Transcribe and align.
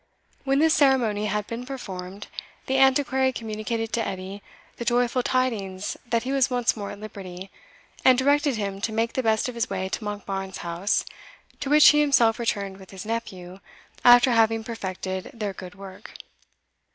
When 0.45 0.57
this 0.57 0.73
ceremony 0.73 1.27
had 1.27 1.45
been 1.45 1.63
performed, 1.63 2.25
the 2.65 2.79
Antiquary 2.79 3.31
communicated 3.31 3.93
to 3.93 4.03
Edie 4.07 4.41
the 4.77 4.83
joyful 4.83 5.21
tidings 5.21 5.95
that 6.07 6.23
he 6.23 6.31
was 6.31 6.49
once 6.49 6.75
more 6.75 6.89
at 6.89 6.99
liberty, 6.99 7.51
and 8.03 8.17
directed 8.17 8.55
him 8.55 8.81
to 8.81 8.91
make 8.91 9.13
the 9.13 9.21
best 9.21 9.47
of 9.47 9.53
his 9.53 9.69
way 9.69 9.89
to 9.89 10.03
Monkbarns 10.03 10.57
House, 10.65 11.05
to 11.59 11.69
which 11.69 11.89
he 11.89 11.99
himself 12.01 12.39
returned 12.39 12.77
with 12.77 12.89
his 12.89 13.05
nephew, 13.05 13.59
after 14.03 14.31
having 14.31 14.63
perfected 14.63 15.29
their 15.35 15.53
good 15.53 15.75
work. 15.75 16.13